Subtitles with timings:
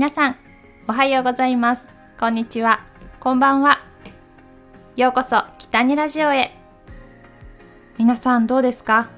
[0.00, 0.36] 皆さん
[0.88, 1.90] おはようございます。
[2.18, 2.86] こんにちは。
[3.20, 3.82] こんばんは。
[4.96, 6.56] ようこそ北にラジオへ。
[7.98, 9.10] 皆さんどうですか？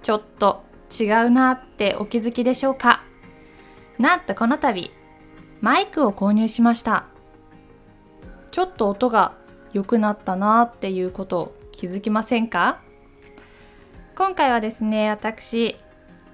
[0.00, 0.64] ちょっと
[0.98, 3.04] 違うなってお気づきでしょうか？
[3.98, 4.90] なんとこの度
[5.60, 7.04] マイクを購入しました。
[8.50, 9.34] ちょっと音が
[9.74, 12.80] 良くなったなっていうこと気づきませんか？
[14.16, 15.76] 今回はですね私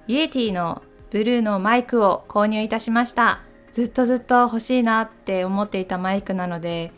[0.07, 3.41] イエティのブルーのマイクを購入いたしました。
[3.71, 6.93] ずっとずっと欲しいなって思っていたマイクなので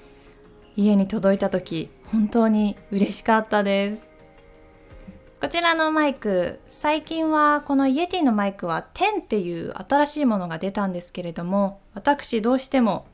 [0.77, 4.13] 家に届いた時本当に嬉しかったです。
[5.41, 13.07] こちらのマイク最近はこのイエティのマイクは10っていう新しいものが出たんですけれども私どうしても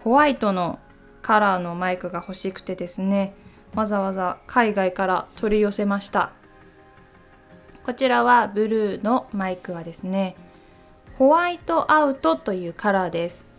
[0.00, 0.78] ホワイトの
[1.22, 3.34] カラーのマイクが欲しくてですね
[3.74, 6.32] わざわざ海外から取り寄せました。
[7.84, 10.34] こちらはブルーのマイクはですね
[11.18, 13.50] ホワイトアウトというカラーです。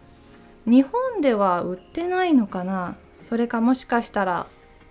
[0.65, 2.97] 日本では売ってないのかな？
[3.13, 4.45] それかもしかしたら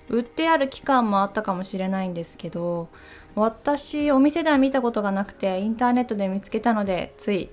[0.08, 2.88] 売ってある期間もあったかもしれないんですけど
[3.36, 7.50] 私お店では見たことがなくてインターネットで見つけたのでつい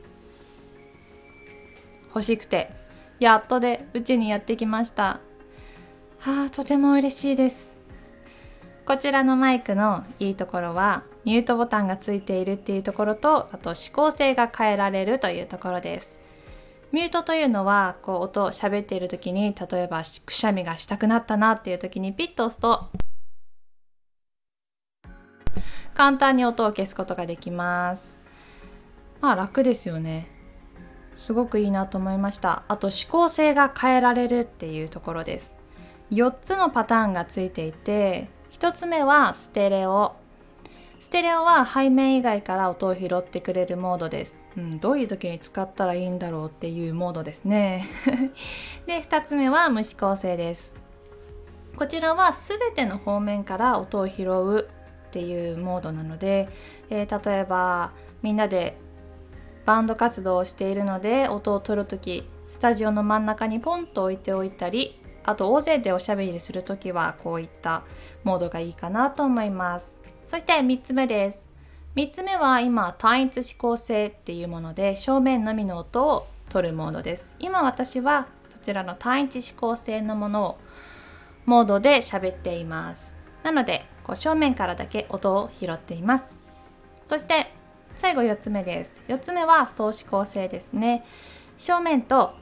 [2.08, 2.72] 欲しくて
[3.20, 5.20] やっとでうちにやってきました。
[6.20, 7.83] はあとても嬉しいです。
[8.86, 16.20] こちらのマイクのいいところはミュートボタンがついているっていうところとあと指向性が変えられるというところです。
[16.92, 22.89] ミュートというのはこう音を喋っている時に例えばくしゃみがしたくなったなっていう時にピッと押すと
[25.95, 28.20] 簡単に音を消すことができます。
[29.22, 30.28] まあ楽ですよね。
[31.16, 32.64] すごくいいなと思いました。
[32.67, 35.58] あと指向性が変えられるっていうところです。
[36.11, 40.14] 4つのパターンがついていて1つ目はステレオ。
[41.00, 47.83] ステレオは背面以外から音を拾ってくれるモードです、うん、どういう時に使ったらいいんだろうっていうモードですね。
[48.86, 50.76] で2つ目は無指向性です。
[51.76, 54.70] こちらは全ての方面から音を拾う
[55.08, 56.48] っていうモードなので、
[56.89, 57.92] えー、例えば
[58.22, 58.77] みんなで
[59.66, 67.84] バンド活動をしているので音を取る時スタジオの真ん中にポンと置いておいたりあと大勢でおしゃべりする時はこういった
[68.23, 70.00] モードがいいかなと思います。
[70.26, 71.52] そして3つ目です。
[71.95, 77.36] 3つ目は今単一指向性っていうもので正面のみの音を取るモードです。
[77.39, 80.58] 今私はそちらの単一指向性のものを
[81.45, 83.16] モードで喋っています。
[83.44, 86.36] なのでこう正面からだけ音を拾っています。
[87.06, 87.54] そして
[87.95, 89.04] 最後4つ目です。
[89.08, 91.06] 4つ目は相指向性ですね。
[91.58, 92.33] 正面と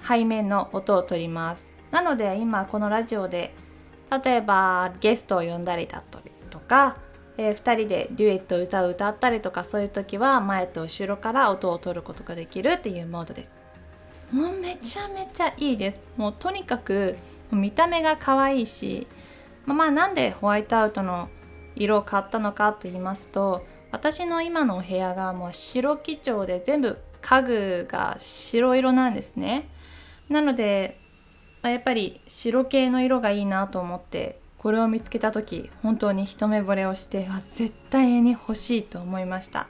[0.00, 1.71] 背面の音を取ります。
[1.92, 3.54] なので今このラジオで
[4.24, 6.96] 例えばゲストを呼んだりだったりとか、
[7.36, 13.52] えー、2人でデュエット歌を歌ったりとかそういう時は前と後ろから音を取ることができるっていうモードです。
[14.32, 16.00] もうめちゃめちゃいいです。
[16.16, 17.16] もうとにかく
[17.52, 19.06] 見た目が可愛いし
[19.66, 21.28] まあ、まあなんでホワイトアウトの
[21.76, 29.68] 色を買ったのかと言いますと私の今のお部屋がもう白基調で全部家具が白色なんですね。
[30.28, 30.98] なので
[31.62, 39.68] やっぱり白系の色がいいなと思ってこれを見つけた時本当に一目惚れをして絶対に欲しいと思いました。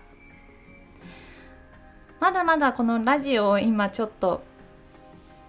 [2.21, 4.43] まだまだこのラジオを今ちょっと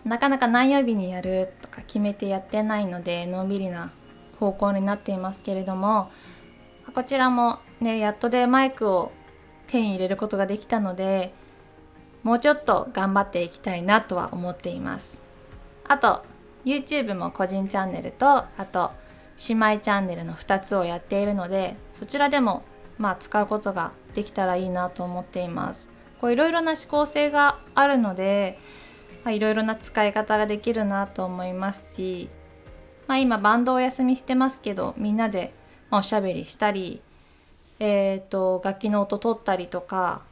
[0.05, 3.91] なかなか何曜日にやるとか決めてやってないのでのんびりな
[4.39, 6.11] 方向になっていますけれども
[6.95, 9.11] こちらもねやっとでマイクを
[9.67, 11.33] 手に入れることができたので
[12.23, 15.21] もうちょっと頑張っていきたいなとは思っています。
[15.87, 16.23] あと
[16.65, 18.91] YouTube も個人チャンネルとあと
[19.47, 22.63] 姉妹チャンネルの2つをやっているのでそちらでも
[22.97, 25.91] まあ使うことができたらいいなと思っています。
[26.23, 28.57] こういろいろな指向性があるので
[29.25, 32.29] いろいろな使い方ができるなと思いますし、
[33.07, 35.53] まあ、今バンドお休みしてますけどみんなで
[35.91, 37.01] おしゃべりしたり、
[37.79, 40.23] えーと、楽器の音取ったりとか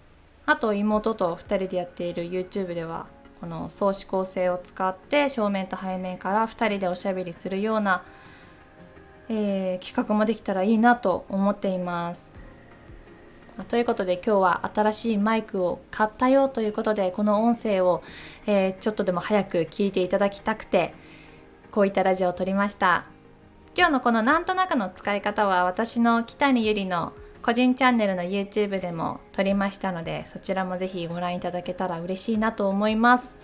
[0.46, 3.08] あと妹と2人でやっている YouTube では
[3.42, 8.04] この相指向性を使って正面と背面から2人でおしゃべりするような、
[9.30, 12.38] えー、企画もできたらいいなと思っています。
[13.68, 18.04] ということで今日は新しいマイクを買ったよということでこの音声を、
[18.46, 20.94] えー、ちょっとでも早く聞いていただきたくて
[21.70, 23.06] こういったラジオを撮りました
[23.78, 33.36] 今日のこのなんとなくの使い方は私の北にゆりの個人チャンネルの YouTube でも撮りましたのでそちらもぜひご覧いただけたら嬉しいなと思います。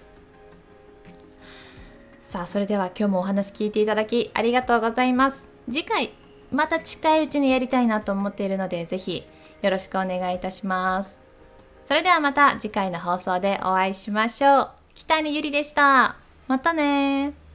[2.22, 5.48] さあそれでは今日もお話聞いていただきありがとうございます。
[5.66, 6.12] 次回
[6.52, 9.26] また近いうちにやりたいなと思っているのでぜひ
[9.62, 11.22] よろしくお願いいたします。
[11.86, 14.72] それではまた次回の放送でお会いしましょう。
[14.94, 16.18] 北谷ゆりでした。
[16.48, 17.47] またね